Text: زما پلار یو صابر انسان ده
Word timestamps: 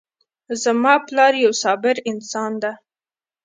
زما 0.63 0.93
پلار 1.07 1.33
یو 1.43 1.51
صابر 1.63 1.95
انسان 2.11 2.51
ده 2.61 2.71